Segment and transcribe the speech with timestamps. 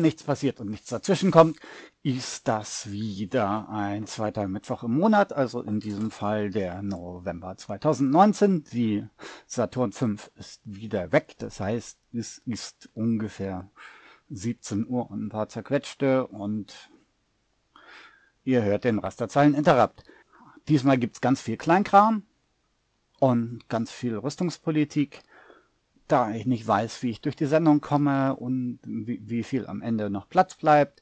[0.00, 1.58] Nichts passiert und nichts dazwischen kommt,
[2.02, 8.64] ist das wieder ein zweiter Mittwoch im Monat, also in diesem Fall der November 2019.
[8.64, 9.06] Die
[9.46, 13.70] Saturn 5 ist wieder weg, das heißt, es ist ungefähr
[14.30, 16.90] 17 Uhr und ein paar zerquetschte und
[18.44, 20.04] ihr hört den Rasterzeilen Interrupt.
[20.68, 22.22] Diesmal gibt's ganz viel Kleinkram
[23.18, 25.22] und ganz viel Rüstungspolitik
[26.10, 29.80] da ich nicht weiß, wie ich durch die Sendung komme und wie, wie viel am
[29.80, 31.00] Ende noch Platz bleibt,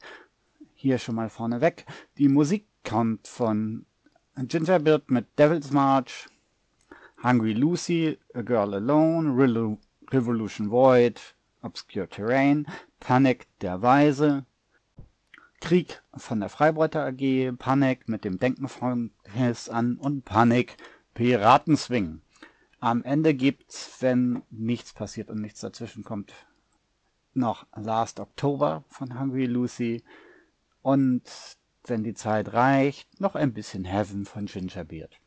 [0.79, 1.85] hier schon mal vorneweg.
[2.17, 3.85] Die Musik kommt von
[4.37, 6.27] Gingerbread mit Devil's March,
[7.21, 9.77] Hungry Lucy, A Girl Alone, Re
[10.09, 11.19] Revolution Void,
[11.61, 12.65] Obscure Terrain,
[13.01, 14.45] Panic der Weise,
[15.59, 20.77] Krieg von der Freibeuter AG, Panic mit dem Denken von Hess an und Panic
[21.13, 22.21] Piratenswing.
[22.79, 26.33] Am Ende gibt's, wenn nichts passiert und nichts dazwischen kommt,
[27.33, 30.01] noch Last October von Hungry Lucy
[30.81, 31.23] und
[31.85, 35.19] wenn die Zeit reicht, noch ein bisschen Heaven von Gingerbeard.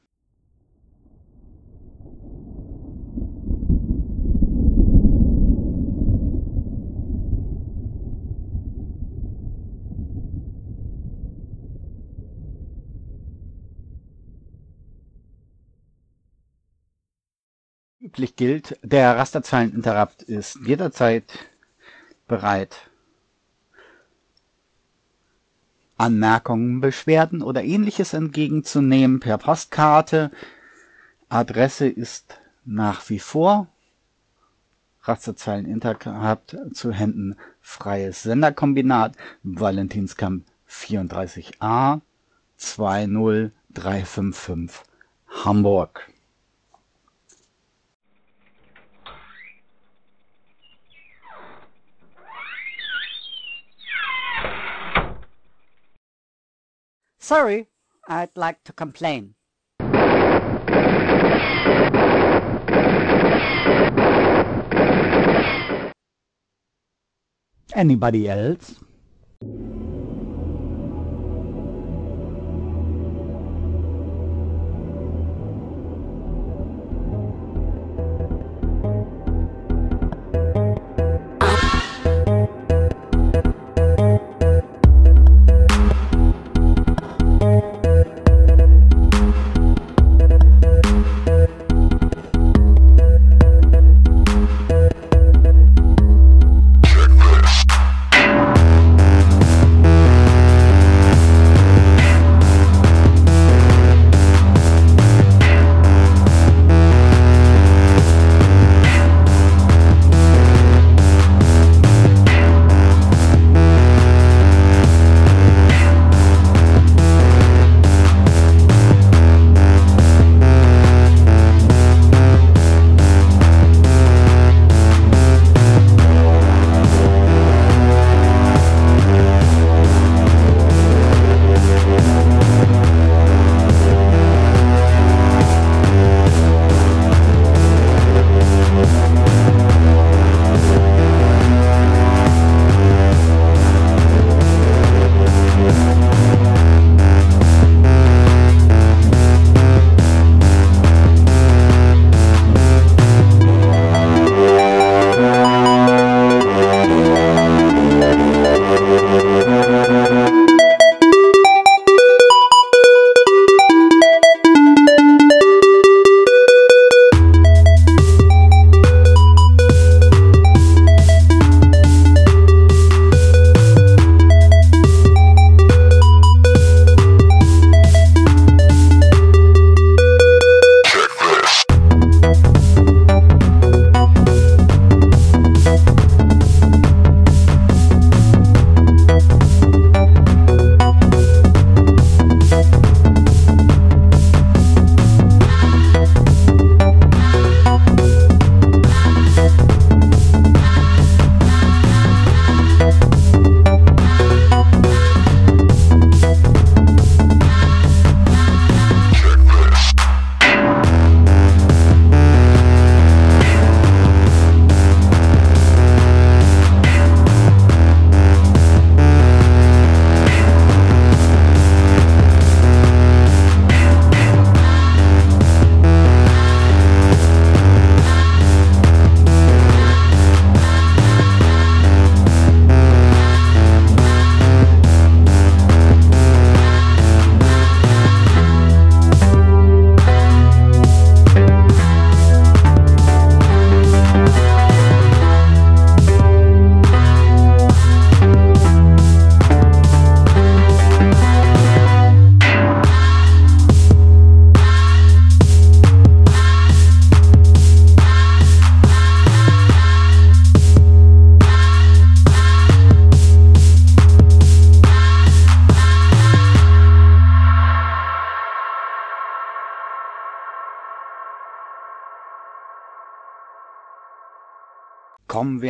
[18.12, 21.32] üblich gilt, der Rasterzeileninterrupt ist jederzeit
[22.28, 22.90] bereit,
[25.96, 30.30] Anmerkungen, Beschwerden oder ähnliches entgegenzunehmen per Postkarte.
[31.28, 33.66] Adresse ist nach wie vor
[35.02, 42.00] Rasterzeileninterrupt zu Händen Freies Senderkombinat Valentinskamp 34a
[42.56, 44.80] 20355
[45.44, 46.11] Hamburg.
[57.22, 57.68] Sorry,
[58.08, 59.36] I'd like to complain.
[67.76, 68.74] Anybody else?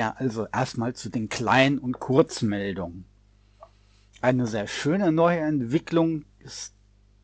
[0.02, 3.04] Wir also erstmal zu den Klein- und Kurzmeldungen.
[4.20, 6.74] Eine sehr schöne neue Entwicklung ist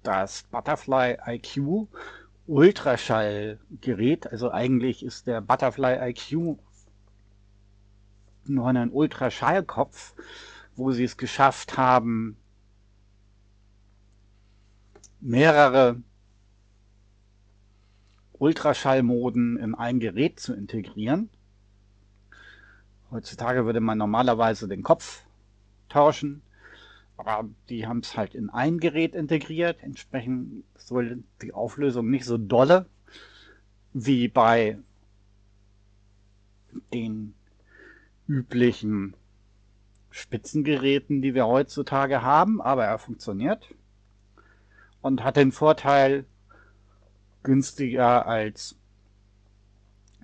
[0.04, 1.88] das Butterfly IQ
[2.46, 4.30] Ultraschallgerät.
[4.30, 6.58] Also eigentlich ist der Butterfly IQ
[8.44, 10.14] nur ein Ultraschallkopf,
[10.76, 12.36] wo sie es geschafft haben,
[15.20, 16.00] mehrere
[18.34, 21.28] Ultraschallmoden in ein Gerät zu integrieren.
[23.10, 25.24] Heutzutage würde man normalerweise den Kopf
[25.88, 26.42] tauschen,
[27.16, 29.82] aber die haben es halt in ein Gerät integriert.
[29.82, 32.86] Entsprechend soll die Auflösung nicht so dolle
[33.94, 34.78] wie bei
[36.92, 37.34] den
[38.26, 39.14] üblichen
[40.10, 43.74] Spitzengeräten, die wir heutzutage haben, aber er funktioniert
[45.00, 46.24] und hat den Vorteil,
[47.42, 48.76] günstiger als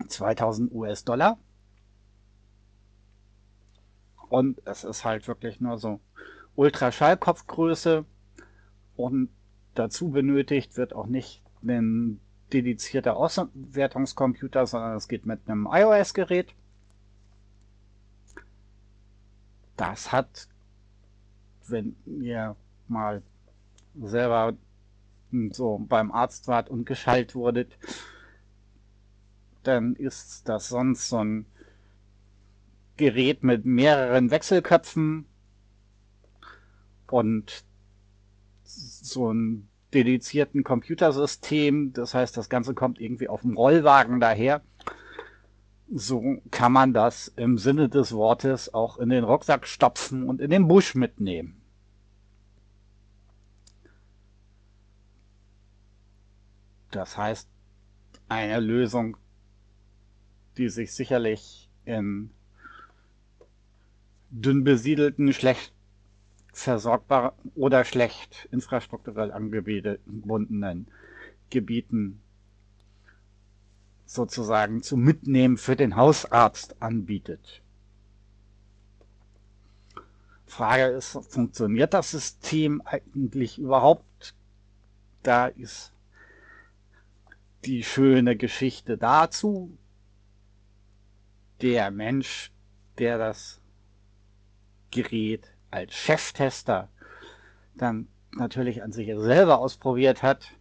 [0.08, 1.38] 2000 US-Dollar.
[4.28, 6.00] Und es ist halt wirklich nur so
[6.56, 8.04] Ultraschallkopfgröße
[8.96, 9.28] und
[9.74, 12.20] dazu benötigt wird auch nicht ein
[12.52, 16.54] dedizierter Auswertungscomputer, sondern es geht mit einem iOS-Gerät.
[19.76, 20.48] Das hat,
[21.66, 22.54] wenn ihr
[22.86, 23.22] mal
[24.00, 24.54] selber
[25.50, 27.76] so beim Arzt wart und geschallt wurdet,
[29.64, 31.46] dann ist das sonst so ein
[32.96, 35.26] Gerät mit mehreren Wechselköpfen
[37.08, 37.64] und
[38.64, 41.92] so ein dedizierten Computersystem.
[41.92, 44.62] Das heißt, das Ganze kommt irgendwie auf dem Rollwagen daher.
[45.92, 50.50] So kann man das im Sinne des Wortes auch in den Rucksack stopfen und in
[50.50, 51.60] den Busch mitnehmen.
[56.90, 57.48] Das heißt,
[58.28, 59.16] eine Lösung,
[60.56, 62.30] die sich sicherlich in
[64.34, 65.72] dünn besiedelten, schlecht
[66.52, 70.88] versorgbaren oder schlecht infrastrukturell angebundenen
[71.50, 72.20] Gebieten
[74.06, 77.62] sozusagen zu mitnehmen für den Hausarzt anbietet.
[80.46, 84.34] Frage ist, funktioniert das System eigentlich überhaupt?
[85.22, 85.92] Da ist
[87.64, 89.76] die schöne Geschichte dazu.
[91.60, 92.52] Der Mensch,
[92.98, 93.60] der das
[94.94, 96.88] Gerät als Cheftester
[97.74, 100.52] dann natürlich an sich selber ausprobiert hat,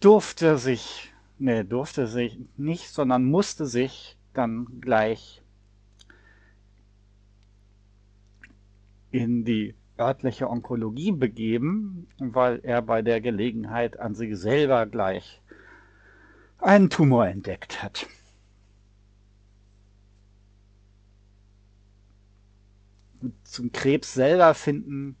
[0.00, 5.42] durfte sich, ne, durfte sich nicht, sondern musste sich dann gleich
[9.10, 15.40] in die örtliche Onkologie begeben, weil er bei der Gelegenheit an sich selber gleich
[16.58, 18.06] einen Tumor entdeckt hat.
[23.44, 25.16] Zum Krebs selber finden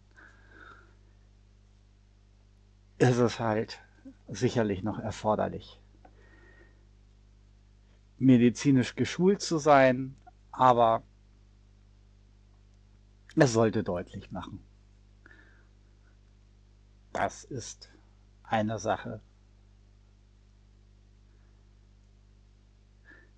[2.98, 3.80] ist es halt
[4.28, 5.80] sicherlich noch erforderlich,
[8.18, 10.16] medizinisch geschult zu sein,
[10.50, 11.02] aber
[13.36, 14.60] es sollte deutlich machen.
[17.12, 17.90] Das ist
[18.42, 19.20] eine Sache,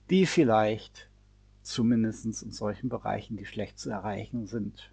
[0.09, 1.10] die vielleicht
[1.63, 4.93] zumindest in solchen Bereichen, die schlecht zu erreichen sind,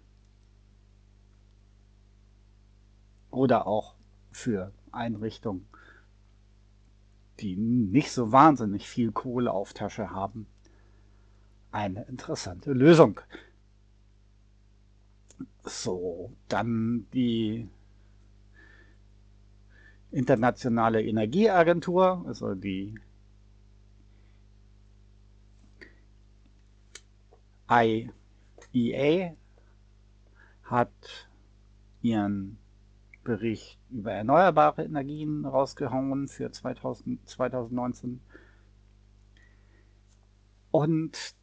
[3.30, 3.94] oder auch
[4.30, 5.66] für Einrichtungen,
[7.40, 10.46] die nicht so wahnsinnig viel Kohle auf Tasche haben,
[11.70, 13.20] eine interessante Lösung.
[15.64, 17.68] So, dann die
[20.10, 22.98] Internationale Energieagentur, also die
[27.70, 29.34] IEA,
[30.62, 31.28] hat
[32.02, 32.58] ihren
[33.24, 38.20] Bericht über erneuerbare Energien rausgehauen für 2000, 2019
[40.70, 41.34] und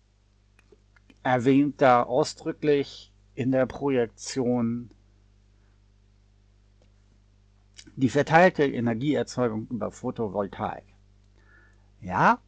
[1.23, 4.89] erwähnt da ausdrücklich in der Projektion
[7.95, 10.85] die verteilte Energieerzeugung über Photovoltaik.
[12.01, 12.39] Ja,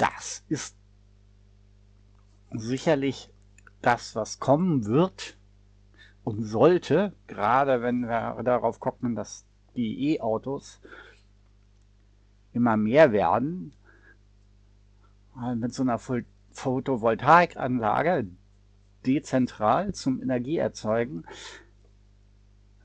[0.00, 0.76] das ist
[2.52, 3.30] sicherlich
[3.82, 5.36] das, was kommen wird
[6.24, 9.44] und sollte, gerade wenn wir darauf gucken, dass
[9.76, 10.80] die E-Autos
[12.52, 13.72] immer mehr werden,
[15.54, 15.98] mit so einer
[16.50, 18.26] Photovoltaikanlage,
[19.06, 21.26] dezentral zum Energieerzeugen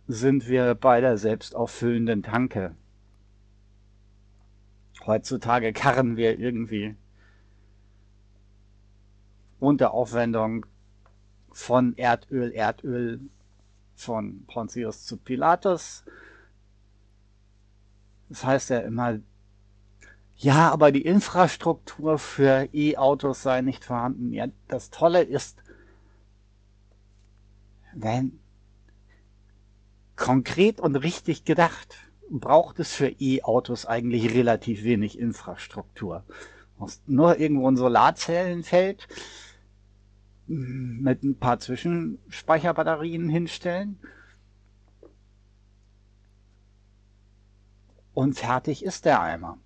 [0.08, 2.76] sind wir bei der selbstauffüllenden Tanke.
[5.06, 6.96] Heutzutage karren wir irgendwie
[9.66, 10.66] unter Aufwendung
[11.52, 13.20] von Erdöl, Erdöl
[13.96, 16.04] von Pontius zu Pilatus.
[18.30, 19.20] Das heißt ja immer,
[20.38, 24.34] ja, aber die Infrastruktur für E-Autos sei nicht vorhanden.
[24.34, 25.58] Ja, das Tolle ist,
[27.94, 28.40] wenn
[30.18, 31.96] konkret und richtig gedacht,
[32.30, 36.24] braucht es für E-Autos eigentlich relativ wenig Infrastruktur.
[36.78, 39.08] Muss nur irgendwo ein Solarzellenfeld
[40.48, 43.98] mit ein paar Zwischenspeicherbatterien hinstellen
[48.14, 49.58] und fertig ist der Eimer.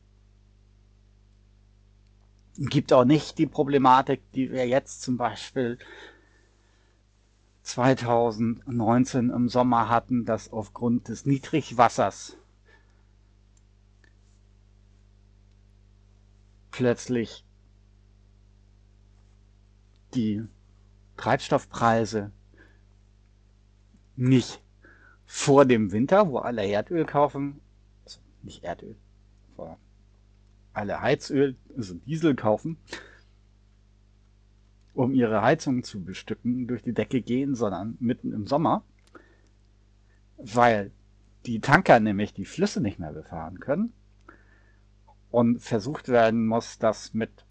[2.57, 5.77] Gibt auch nicht die Problematik, die wir jetzt zum Beispiel
[7.62, 12.36] 2019 im Sommer hatten, dass aufgrund des Niedrigwassers
[16.71, 17.45] plötzlich
[20.15, 20.43] die
[21.19, 22.31] Treibstoffpreise
[24.15, 24.61] nicht
[25.25, 27.59] vor dem Winter, wo alle Erdöl kaufen,
[28.05, 28.95] also nicht Erdöl,
[29.57, 29.77] vor
[30.71, 32.77] alle Heizöl, also Diesel kaufen,
[34.93, 38.83] um ihre Heizung zu bestücken, durch die Decke gehen, sondern mitten im Sommer,
[40.38, 40.89] weil
[41.45, 43.91] die Tanker nämlich die Flüsse nicht mehr befahren können
[45.31, 47.46] und versucht werden muss, das mit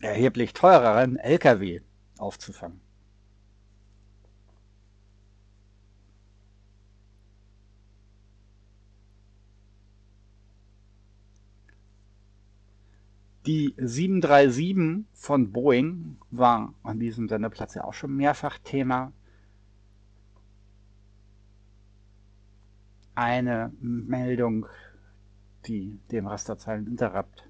[0.00, 1.82] erheblich teureren Lkw
[2.18, 2.80] aufzufangen.
[13.48, 19.10] Die 737 von Boeing war an diesem Sendeplatz ja auch schon mehrfach Thema.
[23.14, 24.66] Eine Meldung,
[25.64, 27.48] die dem Rasterzeilen-Interrupt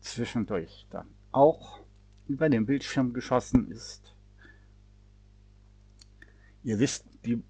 [0.00, 1.78] zwischendurch dann auch
[2.28, 4.14] über den Bildschirm geschossen ist.
[6.62, 7.42] Ihr wisst, die,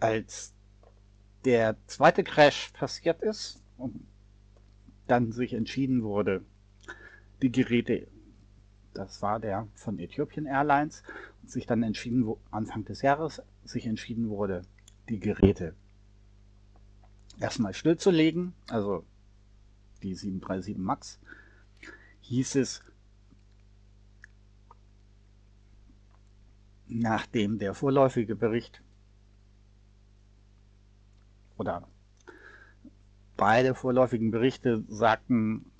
[0.00, 0.54] als
[1.44, 4.06] der zweite Crash passiert ist und
[5.06, 6.44] dann sich entschieden wurde,
[7.42, 8.06] die Geräte,
[8.94, 11.02] das war der von Ethiopian Airlines,
[11.42, 14.62] und sich dann entschieden, Anfang des Jahres sich entschieden wurde,
[15.08, 15.74] die Geräte
[17.40, 19.04] erstmal stillzulegen, also
[20.02, 21.20] die 737 MAX,
[22.20, 22.82] hieß es,
[26.98, 28.82] nachdem der vorläufige Bericht
[31.56, 31.86] oder
[33.36, 35.70] beide vorläufigen Berichte sagten,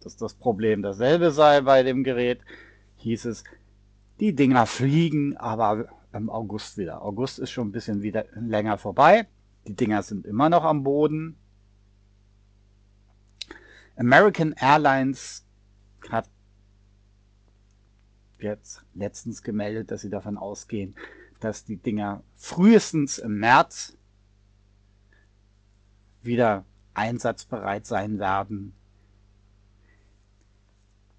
[0.00, 2.40] dass das Problem dasselbe sei bei dem Gerät,
[2.96, 3.44] hieß es,
[4.20, 7.02] die Dinger fliegen aber im August wieder.
[7.02, 9.28] August ist schon ein bisschen wieder länger vorbei.
[9.66, 11.36] Die Dinger sind immer noch am Boden.
[13.96, 15.44] American Airlines
[16.08, 16.28] hat
[18.40, 20.94] jetzt letztens gemeldet, dass sie davon ausgehen,
[21.40, 23.96] dass die Dinger frühestens im März
[26.22, 28.74] wieder einsatzbereit sein werden.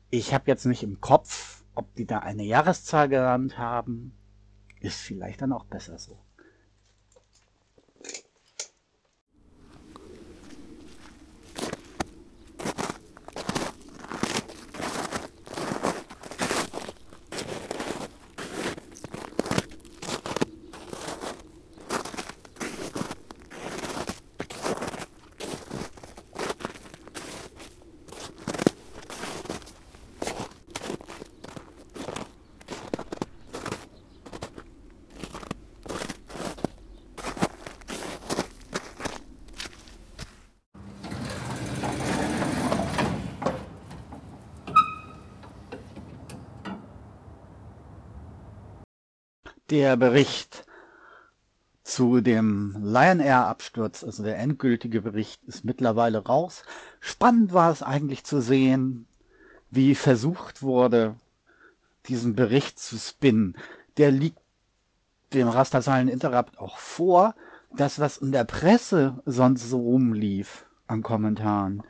[0.09, 4.13] Ich habe jetzt nicht im Kopf, ob die da eine Jahreszahl genannt haben.
[4.81, 6.17] Ist vielleicht dann auch besser so.
[49.79, 50.65] Der Bericht
[51.85, 56.63] zu dem Lion Air Absturz, also der endgültige Bericht, ist mittlerweile raus.
[56.99, 59.07] Spannend war es eigentlich zu sehen,
[59.71, 61.15] wie versucht wurde,
[62.07, 63.55] diesen Bericht zu spinnen.
[63.95, 64.41] Der liegt
[65.31, 67.33] dem Rasterzahlen Interrupt auch vor.
[67.73, 71.83] Das, was in der Presse sonst so rumlief an Kommentaren,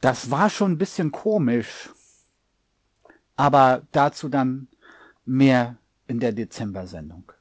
[0.00, 1.90] das war schon ein bisschen komisch.
[3.34, 4.68] Aber dazu dann
[5.24, 7.32] mehr in der Dezember-Sendung.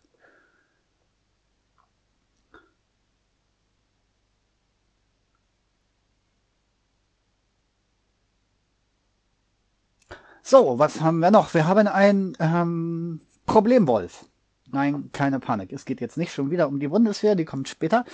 [10.43, 11.53] So, was haben wir noch?
[11.53, 14.25] Wir haben ein ähm, Problemwolf.
[14.71, 15.71] Nein, keine Panik.
[15.71, 18.05] Es geht jetzt nicht schon wieder um die Bundeswehr, die kommt später,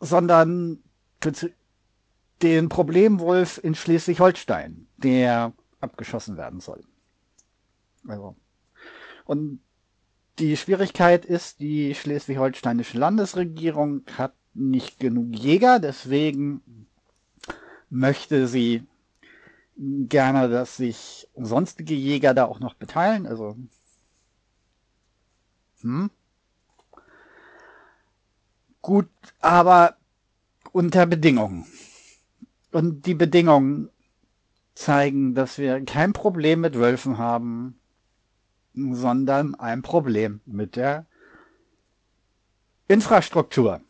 [0.00, 0.82] sondern
[2.42, 6.82] den Problemwolf in Schleswig-Holstein, der abgeschossen werden soll.
[8.06, 8.36] Also.
[9.24, 9.60] Und
[10.38, 16.86] die Schwierigkeit ist, die schleswig-holsteinische Landesregierung hat nicht genug Jäger, deswegen
[17.90, 18.86] möchte sie
[19.76, 23.26] gerne, dass sich sonstige Jäger da auch noch beteiligen.
[23.26, 23.56] Also,
[25.80, 26.10] hm.
[28.82, 29.08] Gut,
[29.40, 29.96] aber
[30.72, 31.66] unter Bedingungen.
[32.72, 33.90] Und die Bedingungen
[34.74, 37.79] zeigen, dass wir kein Problem mit Wölfen haben,
[38.74, 41.06] sondern ein Problem mit der
[42.88, 43.80] Infrastruktur.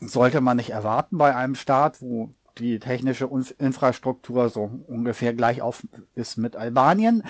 [0.00, 5.86] Sollte man nicht erwarten bei einem Staat, wo die technische Infrastruktur so ungefähr gleich auf
[6.14, 7.22] ist mit Albanien.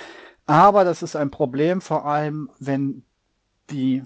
[0.47, 3.05] Aber das ist ein Problem vor allem, wenn
[3.71, 4.03] die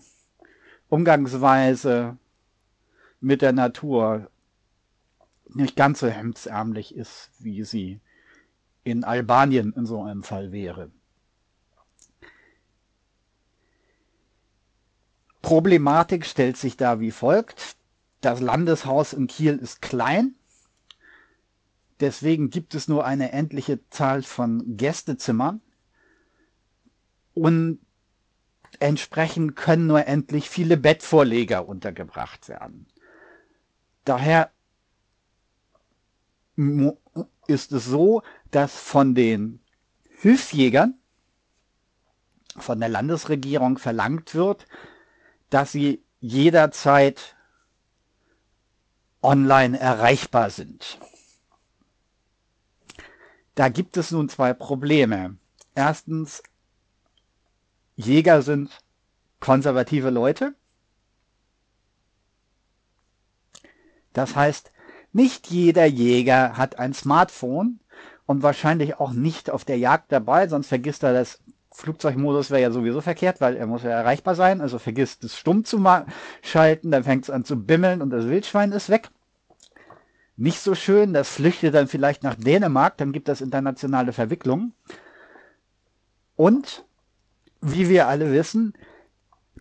[0.89, 2.17] Umgangsweise
[3.21, 4.31] mit der Natur
[5.49, 8.01] nicht ganz so hemdsärmlich ist, wie sie
[8.85, 10.91] in Albanien in so einem Fall wäre.
[15.43, 17.77] Problematik stellt sich da wie folgt.
[18.21, 20.35] Das Landeshaus in Kiel ist klein.
[22.01, 25.61] Deswegen gibt es nur eine endliche Zahl von Gästezimmern.
[27.35, 27.79] Und
[28.81, 32.87] entsprechend können nur endlich viele Bettvorleger untergebracht werden.
[34.05, 34.51] Daher
[37.47, 39.61] ist es so, dass von den
[40.19, 40.99] Hilfsjägern
[42.59, 44.67] von der Landesregierung verlangt wird,
[45.51, 47.37] dass sie jederzeit
[49.23, 50.99] online erreichbar sind.
[53.55, 55.37] Da gibt es nun zwei Probleme.
[55.75, 56.43] Erstens,
[57.97, 58.79] Jäger sind
[59.41, 60.55] konservative Leute.
[64.13, 64.73] Das heißt,
[65.17, 67.81] nicht jeder Jäger hat ein Smartphone
[68.27, 71.41] und wahrscheinlich auch nicht auf der Jagd dabei, sonst vergisst er das
[71.73, 75.65] Flugzeugmodus wäre ja sowieso verkehrt, weil er muss ja erreichbar sein, also vergisst es stumm
[75.65, 75.85] zu
[76.41, 79.11] schalten, dann fängt es an zu bimmeln und das Wildschwein ist weg.
[80.37, 84.73] Nicht so schön, das flüchtet dann vielleicht nach Dänemark, dann gibt es internationale Verwicklungen.
[86.35, 86.85] Und,
[87.61, 88.73] wie wir alle wissen,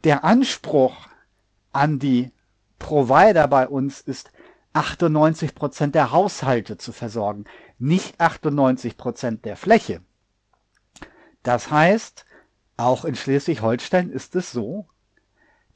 [0.06, 1.08] der Anspruch
[1.74, 2.32] an die
[2.80, 4.32] Provider bei uns ist
[4.76, 7.46] 98 Prozent der Haushalte zu versorgen,
[7.80, 10.02] nicht 98 Prozent der Fläche.
[11.44, 12.26] Das heißt,
[12.76, 14.88] auch in Schleswig-Holstein ist es so,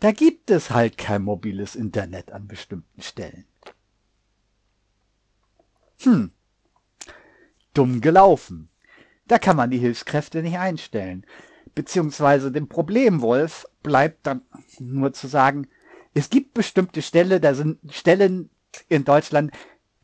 [0.02, 3.46] da gibt es halt kein mobiles Internet an bestimmten Stellen.
[6.02, 6.32] Hm,
[7.74, 8.70] dumm gelaufen.
[9.28, 11.26] Da kann man die Hilfskräfte nicht einstellen.
[11.76, 14.42] Beziehungsweise dem Problemwolf bleibt dann
[14.80, 15.68] nur zu sagen,
[16.14, 18.50] es gibt bestimmte Stelle, da sind Stellen,
[18.88, 19.52] in Deutschland,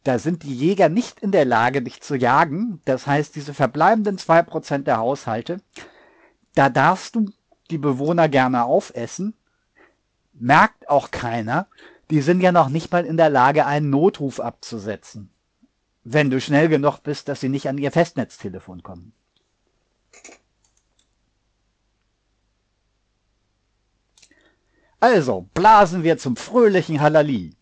[0.04, 2.82] da sind die Jäger nicht in der Lage, dich zu jagen.
[2.86, 5.62] Das heißt, diese verbleibenden zwei Prozent der Haushalte,
[6.54, 7.32] da darfst du
[7.72, 9.34] die Bewohner gerne aufessen.
[10.34, 11.68] Merkt auch keiner.
[12.12, 15.32] Die sind ja noch nicht mal in der Lage, einen Notruf abzusetzen.
[16.04, 19.12] Wenn du schnell genug bist, dass sie nicht an ihr Festnetztelefon kommen.
[25.00, 27.56] Also, blasen wir zum fröhlichen Halali.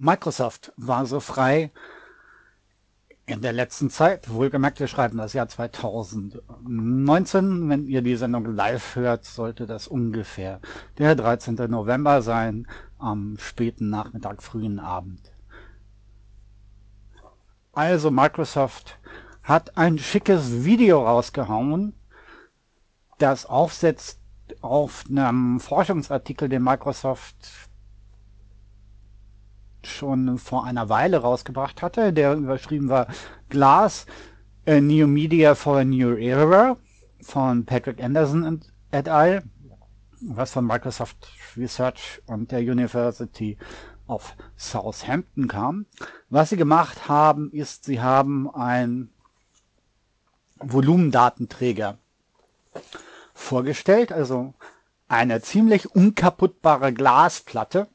[0.00, 1.70] Microsoft war so frei
[3.26, 7.68] in der letzten Zeit, wohlgemerkt, wir schreiben das Jahr 2019.
[7.68, 10.60] Wenn ihr die Sendung live hört, sollte das ungefähr
[10.96, 11.56] der 13.
[11.70, 12.66] November sein,
[12.98, 15.20] am späten Nachmittag, frühen Abend.
[17.72, 18.98] Also Microsoft
[19.42, 21.92] hat ein schickes Video rausgehauen,
[23.18, 24.18] das aufsetzt
[24.62, 27.69] auf einem Forschungsartikel, den Microsoft
[29.86, 33.06] schon vor einer Weile rausgebracht hatte, der überschrieben war
[33.48, 34.06] Glass,
[34.66, 36.76] a New Media for a New Era
[37.22, 39.42] von Patrick Anderson et al.,
[40.20, 41.16] was von Microsoft
[41.56, 43.56] Research und der University
[44.06, 45.86] of Southampton kam.
[46.28, 49.10] Was sie gemacht haben, ist, sie haben ein
[50.58, 51.98] Volumendatenträger
[53.32, 54.52] vorgestellt, also
[55.08, 57.88] eine ziemlich unkaputtbare Glasplatte,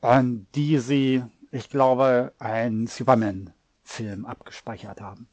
[0.00, 5.28] an die sie, ich glaube, einen Superman-Film abgespeichert haben.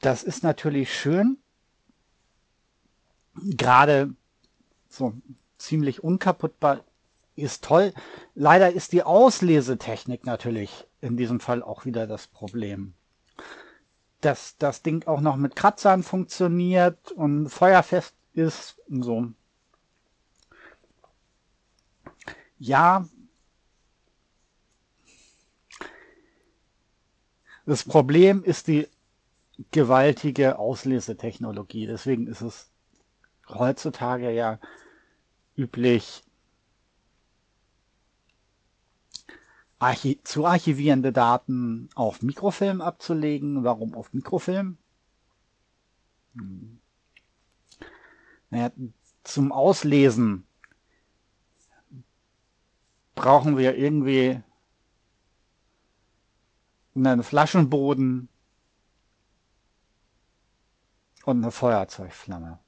[0.00, 1.38] Das ist natürlich schön,
[3.34, 4.14] gerade
[4.88, 5.14] so
[5.58, 6.84] ziemlich unkaputtbar
[7.36, 7.94] ist toll.
[8.34, 12.94] Leider ist die Auslesetechnik natürlich in diesem Fall auch wieder das Problem.
[14.22, 19.26] dass das Ding auch noch mit Kratzern funktioniert und feuerfest ist so.
[22.64, 23.08] Ja,
[27.66, 28.86] das Problem ist die
[29.72, 31.88] gewaltige Auslesetechnologie.
[31.88, 32.70] Deswegen ist es
[33.48, 34.60] heutzutage ja
[35.56, 36.22] üblich,
[39.80, 43.64] archi zu archivierende Daten auf Mikrofilm abzulegen.
[43.64, 44.78] Warum auf Mikrofilm?
[46.36, 46.80] Hm.
[48.50, 48.70] Naja,
[49.24, 50.46] zum Auslesen
[53.14, 54.42] brauchen wir irgendwie
[56.94, 58.28] einen Flaschenboden
[61.24, 62.58] und eine Feuerzeugflamme.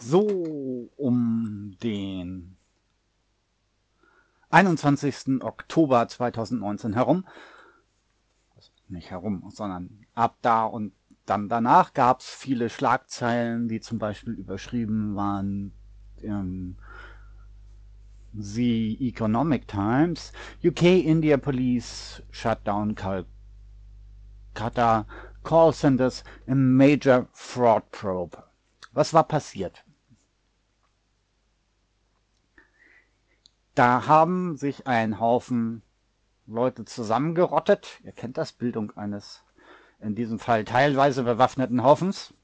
[0.00, 2.56] So um den
[4.48, 5.42] 21.
[5.42, 7.26] Oktober 2019 herum,
[8.88, 10.92] nicht herum, sondern ab da und
[11.26, 15.72] dann danach gab es viele Schlagzeilen, die zum Beispiel überschrieben waren.
[16.22, 16.76] Ähm,
[18.32, 20.32] The Economic Times,
[20.64, 23.26] UK India Police shut down Calcutta
[25.42, 28.42] Callcenters im Major Fraud Probe.
[28.92, 29.84] Was war passiert?
[33.74, 35.82] Da haben sich ein Haufen
[36.46, 38.00] Leute zusammengerottet.
[38.04, 39.42] Ihr kennt das, Bildung eines
[40.00, 42.34] in diesem Fall teilweise bewaffneten Haufens.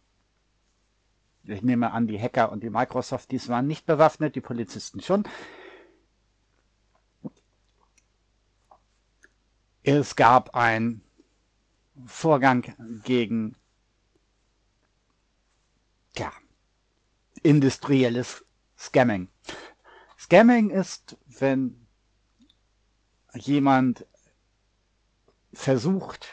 [1.44, 5.24] Ich nehme an, die Hacker und die Microsoft, dies waren nicht bewaffnet, die Polizisten schon.
[9.82, 11.02] Es gab einen
[12.04, 13.54] Vorgang gegen
[16.16, 16.32] ja,
[17.42, 18.44] industrielles
[18.76, 19.28] Scamming.
[20.26, 21.86] Scamming ist, wenn
[23.32, 24.04] jemand
[25.52, 26.26] versucht,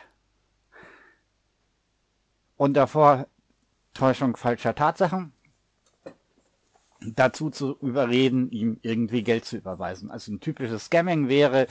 [2.57, 5.31] unter Vortäuschung falscher Tatsachen
[7.01, 10.09] dazu zu überreden, ihm irgendwie Geld zu überweisen.
[10.09, 11.67] Also ein typisches Scamming wäre,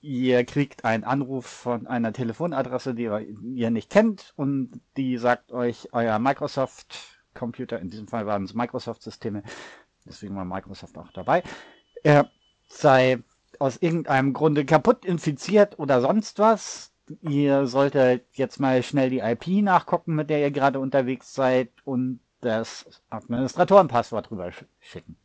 [0.00, 3.08] ihr kriegt einen Anruf von einer Telefonadresse, die
[3.54, 9.44] ihr nicht kennt und die sagt euch, euer Microsoft-Computer, in diesem Fall waren es Microsoft-Systeme,
[10.04, 11.42] deswegen war Microsoft auch dabei,
[12.02, 12.30] er
[12.68, 13.22] sei
[13.58, 16.92] aus irgendeinem Grunde kaputt, infiziert oder sonst was.
[17.20, 22.20] Ihr solltet jetzt mal schnell die IP nachgucken, mit der ihr gerade unterwegs seid und
[22.40, 25.16] das Administratorenpasswort rüber schicken.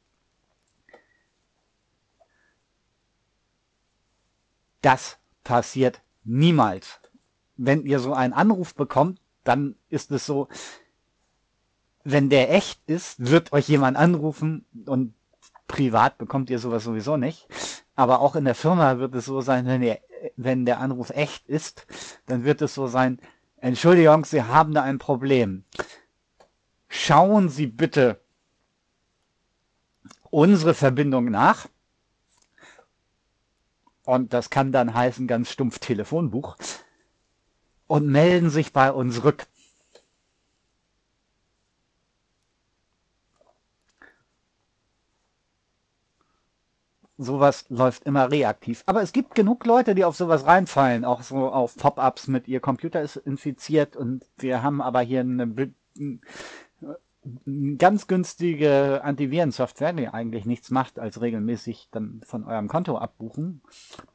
[4.81, 6.99] Das passiert niemals.
[7.55, 10.47] Wenn ihr so einen Anruf bekommt, dann ist es so,
[12.11, 15.13] wenn der echt ist, wird euch jemand anrufen und
[15.67, 17.47] privat bekommt ihr sowas sowieso nicht.
[17.95, 19.99] Aber auch in der Firma wird es so sein, wenn, ihr,
[20.35, 21.85] wenn der Anruf echt ist,
[22.25, 23.19] dann wird es so sein,
[23.57, 25.65] Entschuldigung, Sie haben da ein Problem.
[26.87, 28.21] Schauen Sie bitte
[30.29, 31.67] unsere Verbindung nach
[34.03, 36.55] und das kann dann heißen ganz stumpf Telefonbuch,
[37.87, 39.47] und melden sich bei uns rück.
[47.17, 48.83] Sowas läuft immer reaktiv.
[48.85, 52.59] Aber es gibt genug Leute, die auf sowas reinfallen, auch so auf Pop-ups mit ihr
[52.59, 55.71] Computer ist infiziert und wir haben aber hier eine
[57.77, 63.61] ganz günstige Antivirensoftware, die eigentlich nichts macht, als regelmäßig dann von eurem Konto abbuchen.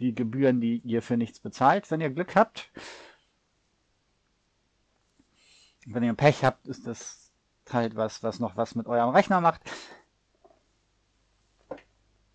[0.00, 2.70] Die Gebühren, die ihr für nichts bezahlt, wenn ihr Glück habt.
[5.84, 7.32] Wenn ihr Pech habt, ist das
[7.70, 9.62] halt was, was noch was mit eurem Rechner macht.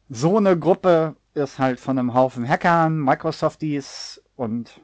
[0.10, 4.80] So eine Gruppe ist halt von einem Haufen Hackern, Microsofties und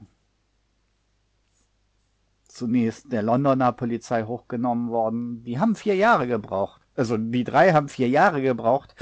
[2.46, 5.44] zunächst der Londoner Polizei hochgenommen worden.
[5.46, 6.82] Die haben vier Jahre gebraucht.
[6.96, 8.96] Also die drei haben vier Jahre gebraucht,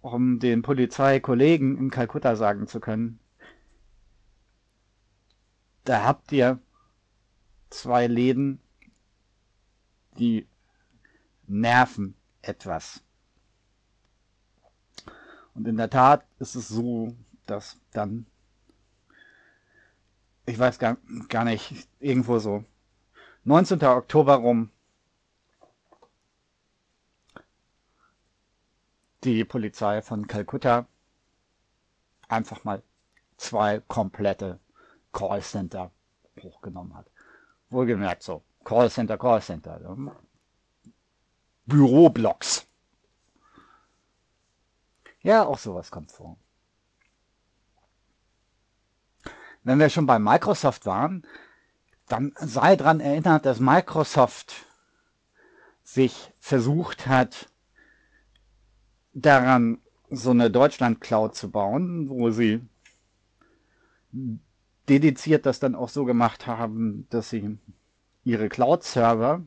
[0.00, 3.20] um den Polizeikollegen in Kalkutta sagen zu können.
[5.84, 6.58] Da habt ihr
[7.70, 8.60] zwei Läden,
[10.18, 10.48] die
[11.46, 13.03] nerven etwas.
[15.54, 17.14] Und in der Tat ist es so,
[17.46, 18.26] dass dann,
[20.46, 20.96] ich weiß gar,
[21.28, 22.64] gar nicht, irgendwo so
[23.44, 23.82] 19.
[23.84, 24.70] Oktober rum
[29.22, 30.86] die Polizei von Kalkutta
[32.28, 32.82] einfach mal
[33.36, 34.58] zwei komplette
[35.12, 35.90] Callcenter
[36.42, 37.06] hochgenommen hat.
[37.70, 39.80] Wohlgemerkt so, Callcenter, Callcenter.
[41.66, 42.66] Büroblocks.
[45.24, 46.36] Ja, auch sowas kommt vor.
[49.62, 51.26] Wenn wir schon bei Microsoft waren,
[52.08, 54.66] dann sei daran erinnert, dass Microsoft
[55.82, 57.48] sich versucht hat,
[59.14, 62.60] daran so eine Deutschland-Cloud zu bauen, wo sie
[64.90, 67.58] dediziert das dann auch so gemacht haben, dass sie
[68.24, 69.42] ihre Cloud-Server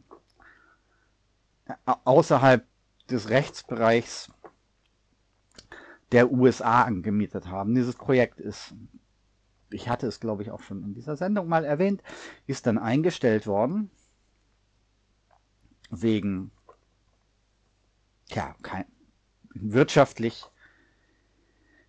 [1.86, 2.66] außerhalb
[3.12, 4.32] des Rechtsbereichs
[6.12, 7.76] der USA angemietet haben.
[7.76, 8.74] Dieses Projekt ist
[9.70, 12.02] ich hatte es, glaube ich, auch schon in dieser Sendung mal erwähnt,
[12.46, 13.90] ist dann eingestellt worden
[15.90, 16.52] wegen
[18.30, 18.86] ja, kein,
[19.54, 20.46] wirtschaftlich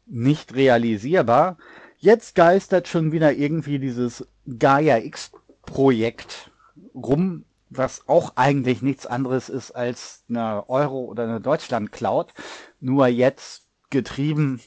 [0.06, 1.58] nicht realisierbar.
[1.98, 4.26] Jetzt geistert schon wieder irgendwie dieses
[4.58, 6.52] Gaia X Projekt
[6.94, 12.32] rum, was auch eigentlich nichts anderes ist als eine Euro oder eine Deutschland Cloud,
[12.80, 14.60] nur jetzt getrieben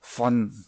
[0.00, 0.64] von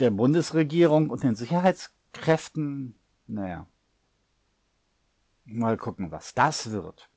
[0.00, 3.66] der Bundesregierung und den Sicherheitskräften, naja,
[5.44, 7.08] mal gucken, was das wird.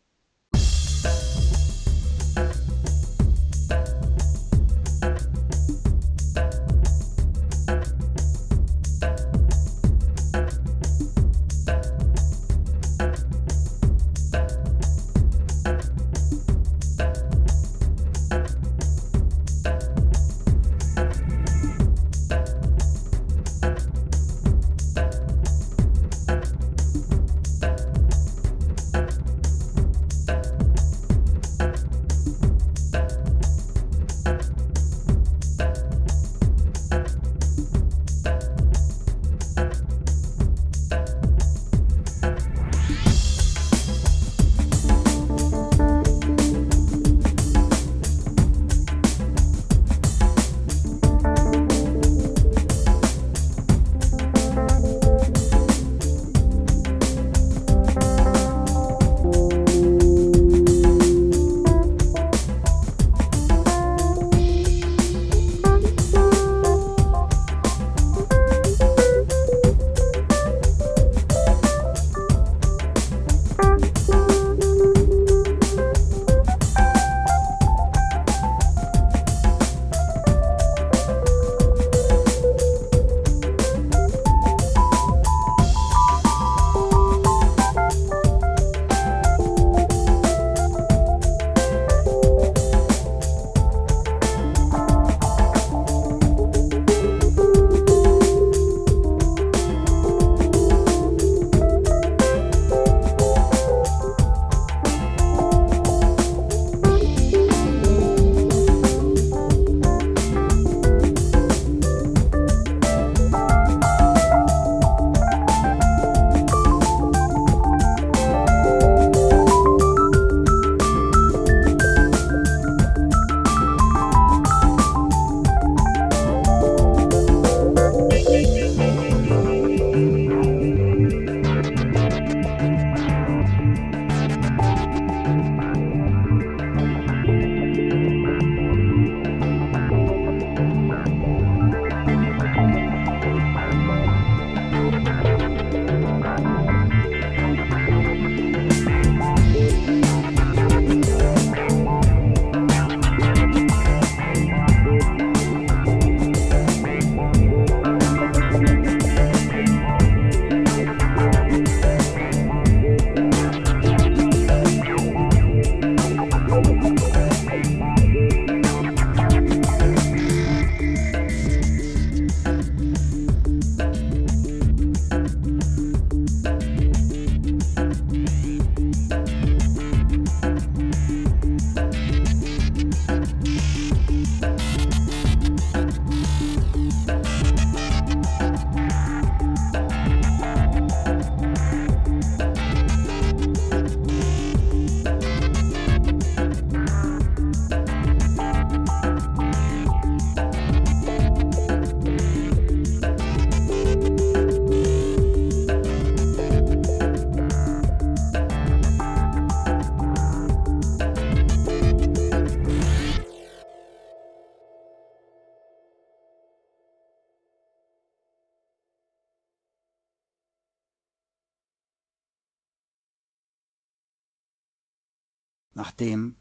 [226.00, 226.36] Nachdem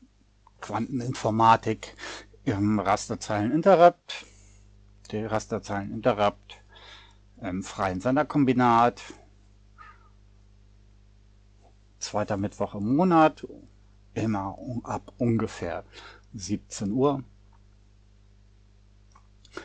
[0.61, 1.97] Quanteninformatik
[2.45, 4.25] im Rasterzeilen-Interrupt,
[5.11, 6.63] der Rasterzeilen-Interrupt
[7.43, 9.03] im freien Senderkombinat,
[11.99, 13.49] zweiter Mittwoch im Monat,
[14.15, 15.85] immer ab ungefähr
[16.35, 17.25] 17 Uhr.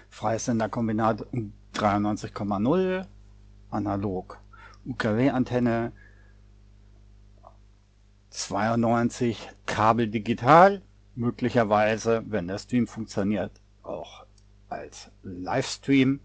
[0.09, 1.27] Freies Senderkombinat
[1.75, 3.05] 93,0,
[3.69, 4.39] analog
[4.85, 5.91] UKW-Antenne
[8.33, 10.81] 92 Kabel digital,
[11.13, 14.25] möglicherweise, wenn der Stream funktioniert, auch
[14.69, 16.19] als Livestream.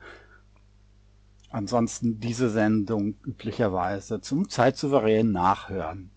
[1.50, 6.10] Ansonsten diese Sendung üblicherweise zum zeitsouveränen Nachhören.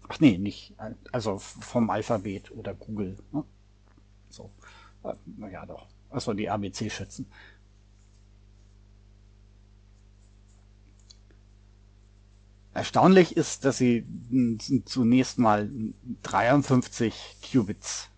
[0.08, 0.74] Ach nee, nicht.
[1.12, 3.16] Also vom Alphabet oder Google.
[3.32, 3.44] Ne?
[4.28, 4.50] So.
[5.02, 5.86] Äh, naja, doch.
[6.10, 7.26] Achso, die ABC-Schützen.
[12.72, 14.06] Erstaunlich ist, dass sie
[14.84, 15.70] zunächst mal
[16.22, 18.10] 53 Qubits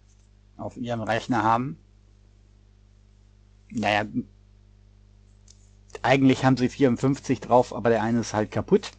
[0.56, 1.78] auf ihrem Rechner haben.
[3.70, 4.04] Naja,
[6.02, 8.90] eigentlich haben sie 54 drauf, aber der eine ist halt kaputt.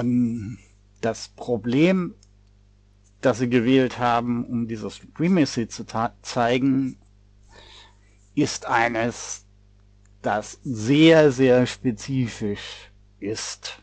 [0.00, 0.56] Und
[1.02, 2.14] das Problem,
[3.20, 5.84] das sie gewählt haben, um diese Supremacy zu
[6.22, 6.96] zeigen,
[8.34, 9.44] ist eines,
[10.22, 13.82] das sehr, sehr spezifisch ist.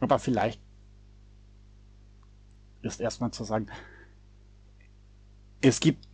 [0.00, 0.60] Aber vielleicht
[2.82, 3.68] ist erstmal zu sagen,
[5.62, 6.07] es gibt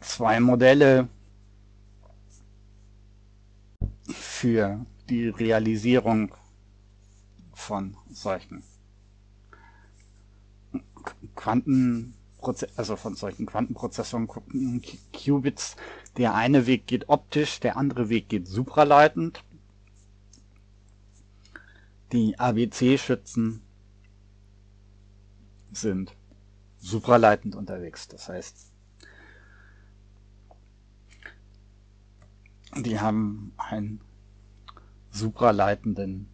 [0.00, 1.08] zwei Modelle
[4.08, 6.34] für die Realisierung
[7.52, 8.62] von solchen
[11.34, 14.28] Quantenprozessoren, also von solchen Quantenprozessoren,
[15.12, 15.76] Qubits.
[16.16, 19.42] Der eine Weg geht optisch, der andere Weg geht supraleitend.
[22.12, 23.62] Die ABC-Schützen
[25.72, 26.14] sind
[26.80, 28.08] supraleitend unterwegs.
[28.08, 28.67] Das heißt,
[32.78, 34.00] Die haben einen
[35.10, 36.28] supraleitenden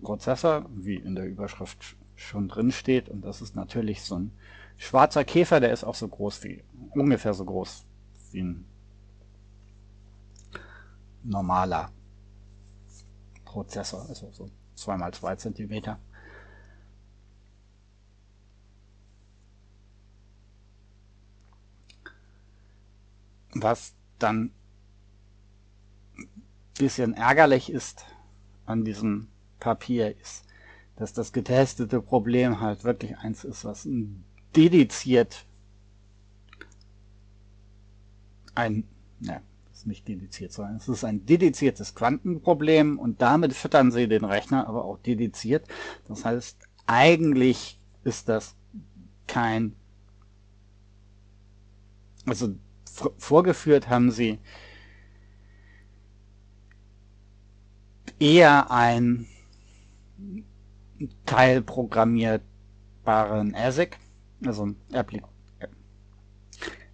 [0.00, 3.08] Prozessor, wie in der Überschrift schon drin steht.
[3.08, 4.32] Und das ist natürlich so ein
[4.76, 6.62] schwarzer Käfer, der ist auch so groß wie,
[6.94, 7.84] ungefähr so groß
[8.30, 8.64] wie ein
[11.24, 11.90] normaler
[13.44, 15.98] Prozessor, also so 2 mal 2 Zentimeter.
[23.54, 24.52] Was dann
[26.78, 28.04] bisschen ärgerlich ist
[28.64, 29.28] an diesem
[29.60, 30.44] Papier ist,
[30.96, 33.88] dass das getestete Problem halt wirklich eins ist, was
[34.54, 35.46] dediziert
[38.54, 38.84] ein,
[39.20, 44.24] ne, ist nicht dediziert, sondern es ist ein dediziertes Quantenproblem und damit füttern sie den
[44.24, 45.66] Rechner aber auch dediziert.
[46.08, 46.56] Das heißt,
[46.86, 48.54] eigentlich ist das
[49.26, 49.76] kein,
[52.24, 52.54] also
[53.18, 54.38] vorgeführt haben sie
[58.18, 59.26] eher ein
[61.26, 63.98] teilprogrammierbaren ASIC,
[64.44, 64.74] also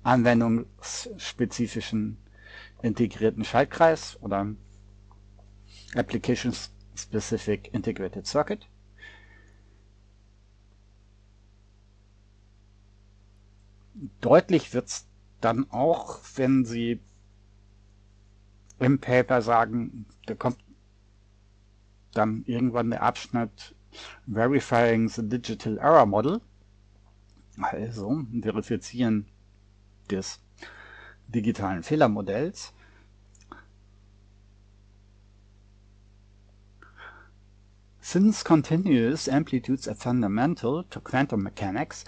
[0.03, 2.19] anwendungsspezifischen
[2.83, 4.49] integrierten Schaltkreis oder
[5.95, 6.53] Application
[6.97, 8.67] Specific Integrated Circuit.
[14.21, 15.07] Deutlich wird es
[15.41, 16.99] dann auch, wenn Sie
[18.81, 20.59] im Paper sagen, da kommt
[22.13, 23.75] dann irgendwann der Abschnitt
[24.27, 26.41] Verifying the Digital Error Model,
[27.61, 29.27] also Verifizieren
[30.11, 30.41] des
[31.29, 32.73] digitalen Fehlermodells.
[38.01, 42.05] Since continuous amplitudes are fundamental to quantum mechanics,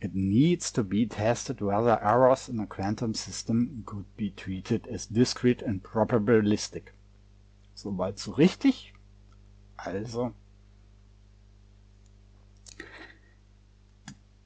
[0.00, 5.06] it needs to be tested whether errors in a quantum system could be treated as
[5.06, 6.92] discrete and probabilistic.
[7.74, 8.92] Soweit so richtig.
[9.78, 10.34] Also,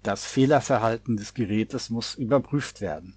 [0.03, 3.17] das Fehlerverhalten des Gerätes muss überprüft werden.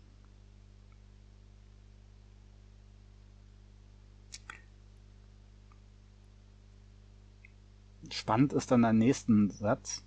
[8.11, 10.03] Spannend ist dann der nächsten Satz.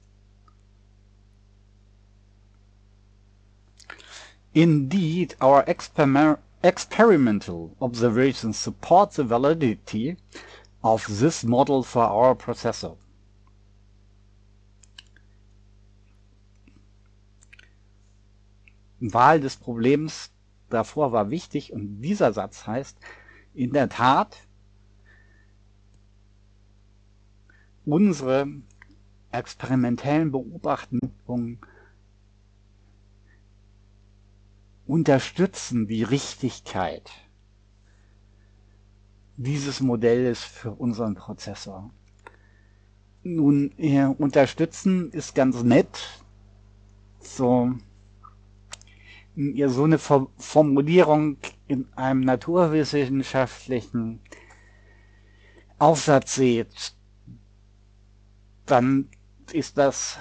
[4.54, 10.16] Indeed, our exper experimental observations support the validity
[10.83, 12.97] of this model for our processor.
[19.01, 20.31] Wahl des Problems
[20.70, 22.99] davor war wichtig und dieser Satz heißt,
[23.55, 24.37] in der Tat,
[27.85, 28.47] unsere
[29.31, 31.59] experimentellen Beobachtungen
[34.87, 37.11] unterstützen die Richtigkeit
[39.39, 41.91] dieses Modells für unseren Prozessor.
[43.22, 43.70] Nun,
[44.18, 46.22] unterstützen ist ganz nett.
[47.20, 47.72] So,
[49.36, 51.36] ihr so eine Formulierung
[51.68, 54.20] in einem naturwissenschaftlichen
[55.78, 56.95] Aufsatz seht,
[58.66, 59.09] dann
[59.53, 60.18] ist das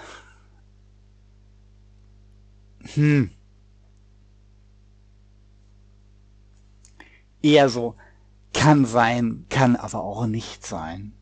[2.94, 3.32] hm,
[7.42, 7.96] eher so
[8.58, 11.14] kann sein, kann aber auch nicht sein.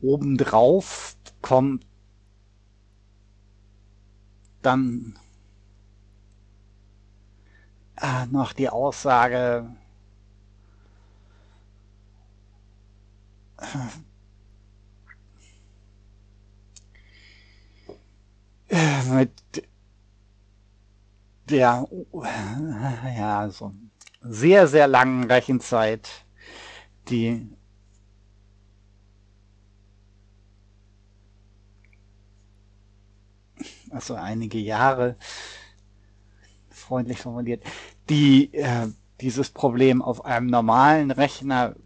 [0.00, 1.86] Obendrauf kommt
[4.60, 5.16] dann
[7.96, 9.74] äh, noch die Aussage,
[18.68, 19.30] äh, mit
[21.48, 21.86] der
[23.16, 23.72] ja so
[24.22, 26.08] sehr sehr langen Rechenzeit,
[27.08, 27.48] die
[33.90, 35.16] also einige Jahre
[36.70, 37.62] freundlich formuliert,
[38.08, 38.88] die äh,
[39.20, 41.76] dieses Problem auf einem normalen Rechner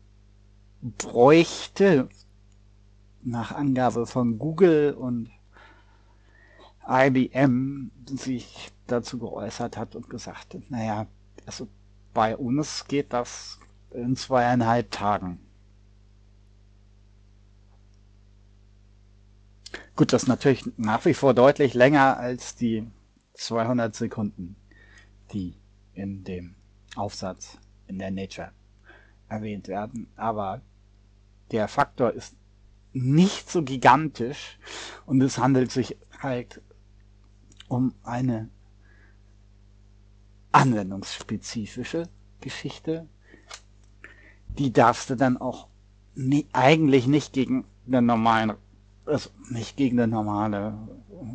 [0.80, 2.09] bräuchte,
[3.22, 5.30] nach Angabe von Google und
[6.89, 11.07] IBM sich dazu geäußert hat und gesagt hat, naja,
[11.45, 11.66] also
[12.16, 13.60] bei uns geht das
[13.90, 15.38] in zweieinhalb Tagen.
[19.96, 22.86] Gut, das ist natürlich nach wie vor deutlich länger als die
[23.34, 24.56] 200 Sekunden,
[25.34, 25.58] die
[25.92, 26.54] in dem
[26.94, 28.50] Aufsatz in der Nature
[29.28, 30.08] erwähnt werden.
[30.16, 30.62] Aber
[31.50, 32.34] der Faktor ist
[32.94, 34.58] nicht so gigantisch
[35.04, 36.62] und es handelt sich halt
[37.68, 38.48] um eine
[40.57, 42.09] anwendungsspezifische
[42.40, 43.07] Geschichte.
[44.48, 45.68] Die darfst du dann auch
[46.14, 48.54] nie, eigentlich nicht gegen den normalen,
[49.04, 50.78] also nicht gegen eine normale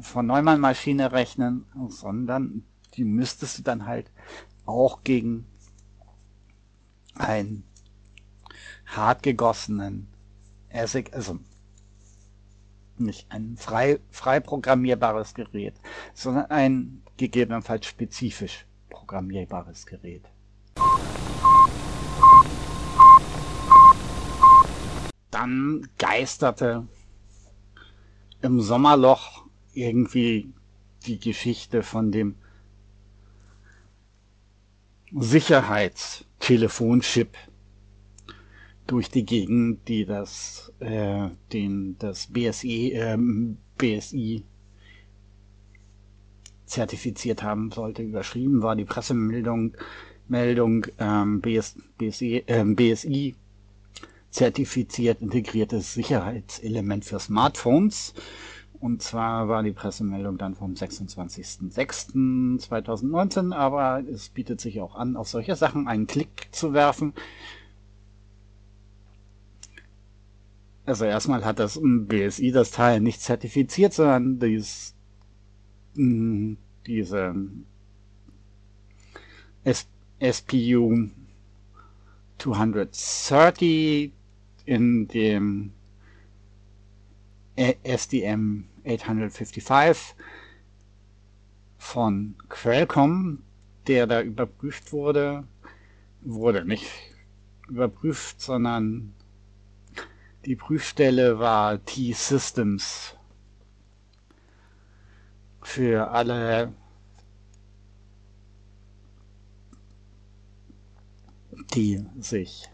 [0.02, 2.64] von Neumann Maschine rechnen, sondern
[2.96, 4.12] die müsstest du dann halt
[4.66, 5.46] auch gegen
[7.16, 7.64] einen
[8.88, 10.08] hart gegossenen
[10.74, 11.38] ASIC, also
[12.98, 15.76] nicht ein frei, frei programmierbares Gerät,
[16.14, 20.22] sondern ein gegebenenfalls spezifisch programmierbares Gerät.
[25.32, 26.88] Dann geisterte
[28.44, 30.54] im Sommerloch irgendwie
[31.08, 32.36] die Geschichte von dem
[35.14, 37.36] Sicherheitstelefonchip
[38.88, 43.18] durch die Gegend, die das, äh, den, das BSI, äh,
[43.78, 44.44] BSI
[46.72, 48.02] zertifiziert haben sollte.
[48.02, 49.76] Überschrieben war die Pressemeldung
[50.32, 53.36] Meldung ähm, BS, BSI, äh, BSI
[54.32, 58.16] zertifiziert integriertes Sicherheitselement für Smartphones.
[58.80, 65.28] Und zwar war die Pressemeldung dann vom 26.06.2019, aber es bietet sich auch an, auf
[65.28, 67.14] solche Sachen einen Klick zu werfen.
[70.86, 75.01] Also erstmal hat das BSI das Teil nicht zertifiziert, sondern dies, hm,
[75.96, 77.36] diese
[80.20, 81.10] SPU
[82.38, 84.12] 230
[84.66, 85.74] in dem
[87.56, 90.16] SDM 855
[91.78, 93.44] von Qualcomm,
[93.88, 95.44] der da überprüft wurde,
[96.22, 96.86] wurde nicht
[97.68, 99.14] überprüft, sondern
[100.46, 103.16] die Prüfstelle war T-Systems
[105.62, 106.74] für alle
[111.74, 112.70] die sich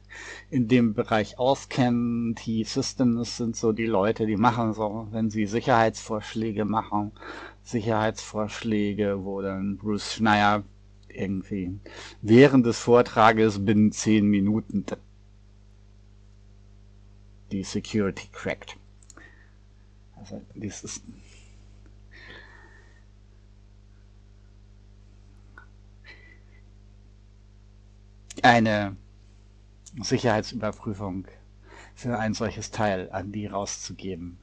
[0.49, 2.35] in dem Bereich auskennen.
[2.45, 7.11] Die Systems sind so die Leute, die machen so, wenn sie Sicherheitsvorschläge machen,
[7.63, 10.63] Sicherheitsvorschläge, wo dann Bruce Schneier
[11.09, 11.79] irgendwie
[12.21, 14.85] während des Vortrages binnen zehn Minuten
[17.51, 18.77] die Security crackt.
[20.15, 21.03] Also das ist
[28.43, 28.95] eine
[30.01, 31.27] Sicherheitsüberprüfung
[31.95, 34.37] für ein solches Teil an die rauszugeben.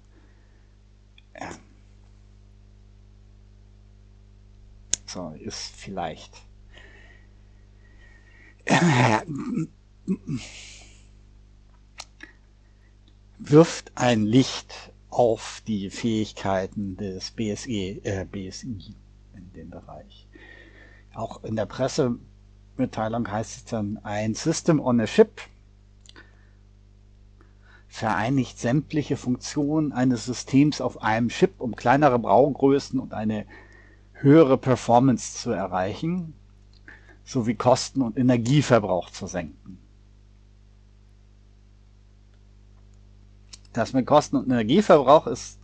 [5.06, 6.34] So, ist vielleicht.
[13.38, 18.94] wirft ein Licht auf die Fähigkeiten des BSE, äh, BSI
[19.34, 20.26] in dem Bereich.
[21.12, 22.18] Auch in der Presse
[22.76, 25.40] Mitteilung heißt es dann, ein System on a Chip
[27.88, 33.46] vereinigt sämtliche Funktionen eines Systems auf einem Chip, um kleinere Braugrößen und eine
[34.14, 36.34] höhere Performance zu erreichen,
[37.24, 39.78] sowie Kosten und Energieverbrauch zu senken.
[43.72, 45.60] Das mit Kosten und Energieverbrauch ist,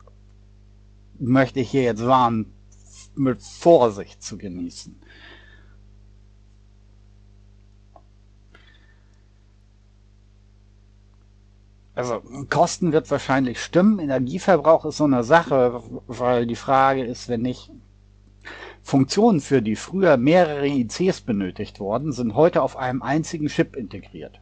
[1.19, 2.53] möchte ich hier jetzt warnen,
[3.17, 5.01] mit Vorsicht zu genießen.
[12.01, 17.43] Also Kosten wird wahrscheinlich stimmen, Energieverbrauch ist so eine Sache, weil die Frage ist, wenn
[17.43, 17.71] nicht
[18.83, 24.41] Funktionen, für die früher mehrere ICs benötigt worden, sind heute auf einem einzigen Chip integriert.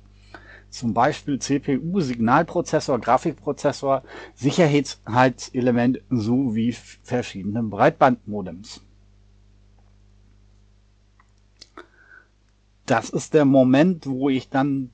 [0.70, 4.04] Zum Beispiel CPU, Signalprozessor, Grafikprozessor,
[4.36, 8.82] Sicherheitselement sowie verschiedene Breitbandmodems.
[12.86, 14.92] Das ist der Moment, wo ich dann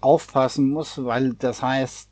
[0.00, 2.08] aufpassen muss, weil das heißt,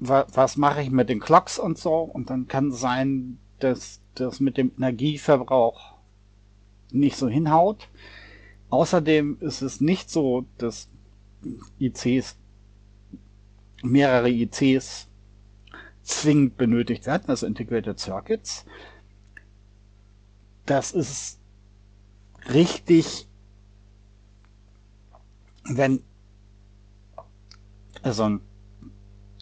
[0.00, 4.56] was mache ich mit den Clocks und so und dann kann sein, dass das mit
[4.56, 5.94] dem Energieverbrauch
[6.92, 7.88] nicht so hinhaut.
[8.68, 10.88] Außerdem ist es nicht so, dass
[11.80, 12.36] ICs,
[13.82, 15.08] mehrere ICs
[16.02, 18.66] zwingend benötigt werden, also Integrated Circuits.
[20.66, 21.38] Das ist
[22.52, 23.26] richtig
[25.76, 26.02] wenn
[28.02, 28.38] also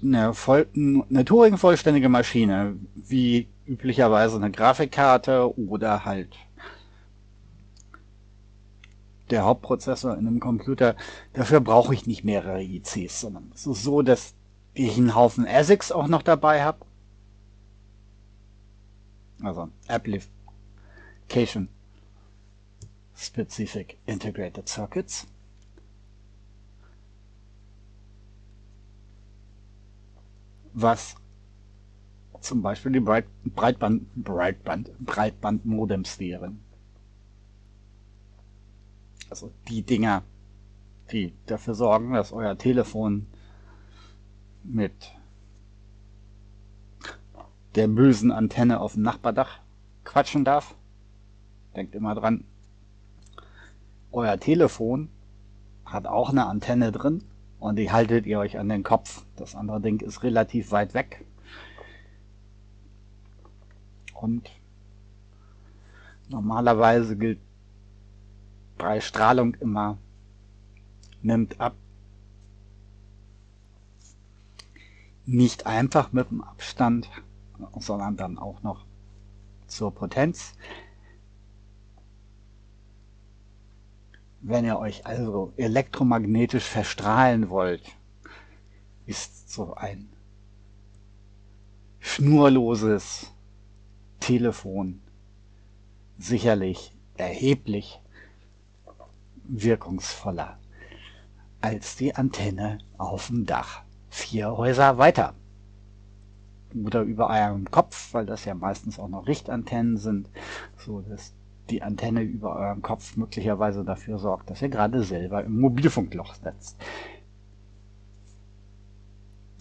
[0.03, 6.35] eine, voll, eine Turing-vollständige Maschine, wie üblicherweise eine Grafikkarte oder halt
[9.31, 10.97] der Hauptprozessor in einem Computer,
[11.35, 14.35] dafür brauche ich nicht mehrere ICs, sondern es ist so, dass
[14.75, 16.79] ich einen Haufen ASICs auch noch dabei habe.
[19.43, 21.69] Also Application
[23.15, 25.27] Specific Integrated Circuits.
[30.81, 31.17] Was
[32.41, 36.61] zum Beispiel die Breit Breitband, Breitband, Breitbandmodems wären.
[39.29, 40.23] Also die Dinger,
[41.11, 43.27] die dafür sorgen, dass euer Telefon
[44.63, 45.13] mit
[47.75, 49.61] der bösen Antenne auf dem Nachbardach
[50.05, 50.75] quatschen darf.
[51.77, 52.45] Denkt immer dran,
[54.13, 55.11] euer Telefon
[55.85, 57.25] hat auch eine Antenne drin
[57.61, 59.25] und die haltet ihr euch an den Kopf.
[59.37, 61.25] Das andere Ding ist relativ weit weg.
[64.15, 64.51] Und
[66.29, 67.41] normalerweise gilt
[68.77, 69.99] bei Strahlung immer
[71.23, 71.75] nimmt ab.
[75.27, 77.11] Nicht einfach mit dem Abstand,
[77.79, 78.85] sondern dann auch noch
[79.67, 80.55] zur Potenz.
[84.41, 87.83] Wenn ihr euch also elektromagnetisch verstrahlen wollt,
[89.07, 90.09] ist so ein
[91.99, 93.33] schnurloses
[94.21, 95.01] Telefon
[96.19, 98.01] sicherlich erheblich
[99.45, 100.59] wirkungsvoller
[101.61, 103.83] als die Antenne auf dem Dach.
[104.11, 105.35] Vier Häuser weiter.
[106.85, 110.29] Oder über eurem Kopf, weil das ja meistens auch noch Richtantennen sind,
[110.77, 111.33] so dass
[111.71, 116.77] die Antenne über eurem Kopf möglicherweise dafür sorgt, dass ihr gerade selber im Mobilfunkloch setzt.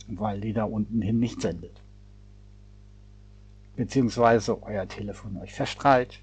[0.08, 1.82] Weil die da unten hin nicht sendet.
[3.76, 6.20] Beziehungsweise euer Telefon euch verstrahlt.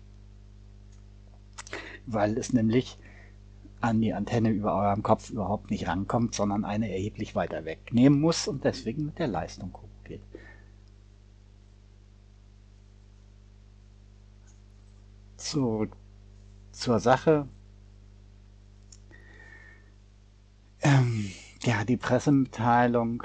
[2.06, 2.98] Weil es nämlich
[3.80, 8.48] an die Antenne über eurem Kopf überhaupt nicht rankommt, sondern eine erheblich weiter wegnehmen muss
[8.48, 9.93] und deswegen mit der Leistung hochgeht.
[15.44, 15.94] Zurück
[16.72, 17.46] zur Sache.
[20.80, 21.30] Ähm,
[21.62, 23.24] ja, die Pressemitteilung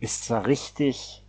[0.00, 1.24] ist zwar richtig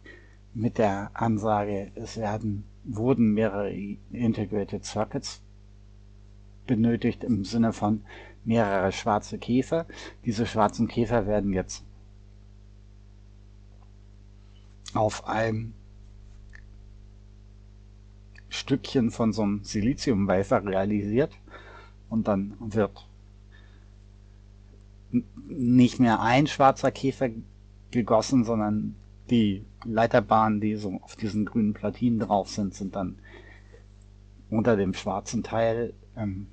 [0.53, 3.71] mit der Ansage, es werden, wurden mehrere
[4.11, 5.41] Integrated Circuits
[6.67, 8.03] benötigt im Sinne von
[8.43, 9.87] mehrere schwarze Käfer.
[10.25, 11.85] Diese schwarzen Käfer werden jetzt
[14.93, 15.73] auf einem
[18.49, 21.31] Stückchen von so einem Siliziumwafer realisiert
[22.09, 23.07] und dann wird
[25.47, 27.29] nicht mehr ein schwarzer Käfer
[27.91, 28.95] gegossen, sondern
[29.29, 33.19] die Leiterbahnen, die so auf diesen grünen Platinen drauf sind, sind dann
[34.49, 36.47] unter dem schwarzen Teil ähm,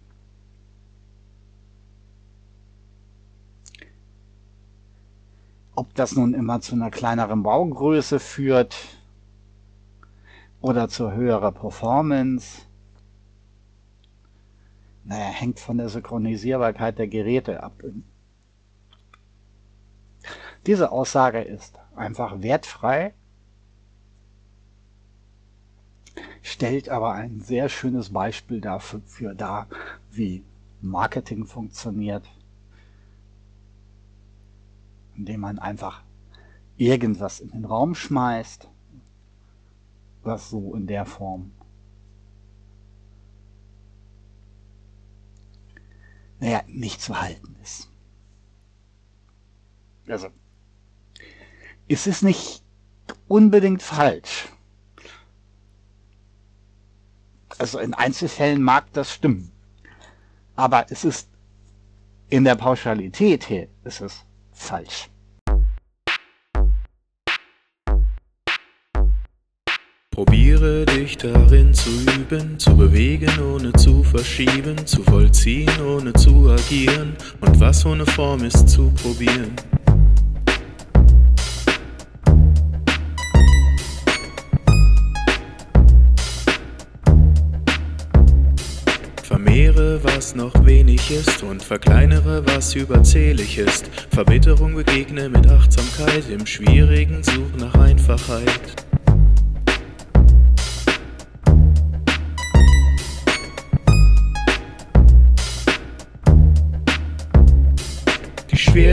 [5.79, 8.75] Ob das nun immer zu einer kleineren Baugröße führt
[10.67, 12.63] oder zu höherer Performance,
[15.05, 17.81] naja, hängt von der Synchronisierbarkeit der Geräte ab.
[20.67, 23.15] Diese Aussage ist einfach wertfrei,
[26.43, 29.69] stellt aber ein sehr schönes Beispiel dafür dar,
[30.11, 30.45] wie
[30.81, 32.29] Marketing funktioniert
[35.17, 36.03] indem man einfach
[36.77, 38.69] irgendwas in den Raum schmeißt,
[40.27, 41.53] was so in der Form
[46.39, 47.89] naja, nicht zu halten ist.
[50.09, 50.29] Also,
[51.89, 52.63] es ist nicht
[53.29, 54.49] unbedingt falsch.
[57.59, 59.51] Also in Einzelfällen mag das stimmen.
[60.55, 61.29] Aber es ist
[62.29, 65.11] in der Pauschalität her ist es falsch.
[70.17, 77.15] Probiere dich darin zu üben, zu bewegen ohne zu verschieben, zu vollziehen ohne zu agieren
[77.43, 79.53] und was ohne Form ist zu probieren.
[89.23, 93.91] Vermehre, was noch wenig ist und verkleinere, was überzählig ist.
[94.09, 98.86] Verbitterung begegne mit Achtsamkeit, im Schwierigen such nach Einfachheit.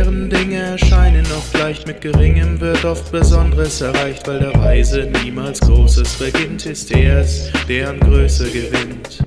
[0.04, 5.62] Schweren Dinge erscheinen oft leicht, mit geringem wird oft Besonderes erreicht, weil der Weise niemals
[5.62, 9.20] Großes beginnt, ist er es, der an Größe gewinnt.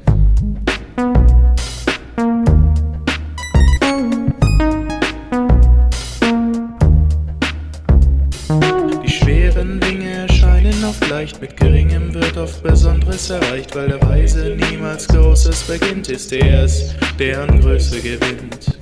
[11.09, 16.65] leicht, mit geringem wird oft Besonderes erreicht, weil der Weise niemals Großes beginnt, ist er
[16.65, 18.76] es, der an Größe gewinnt.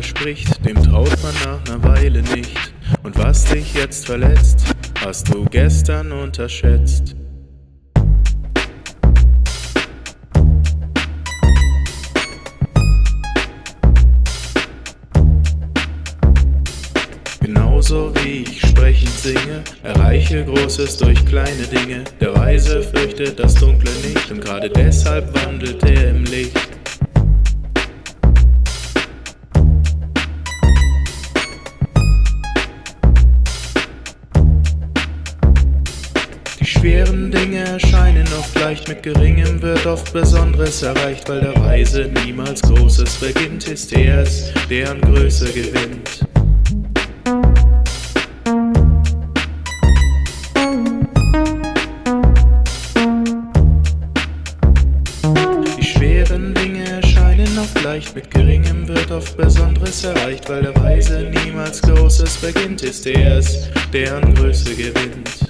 [0.00, 2.72] Verspricht, dem traut man nach einer Weile nicht.
[3.02, 4.74] Und was dich jetzt verletzt,
[5.04, 7.16] hast du gestern unterschätzt.
[17.82, 22.04] so wie ich sprechend singe, erreiche Großes durch kleine Dinge.
[22.20, 26.69] Der Weise fürchtet das Dunkle nicht und gerade deshalb wandelt er im Licht.
[38.80, 43.92] Oft leicht, mit geringem wird oft Besonderes erreicht, weil der Weise niemals Großes beginnt, ist
[43.92, 46.20] er es, der an Größe gewinnt.
[55.78, 61.30] Die schweren Dinge erscheinen oft leicht, mit geringem wird oft Besonderes erreicht, weil der Weise
[61.44, 65.49] niemals Großes beginnt, ist er es, der an Größe gewinnt.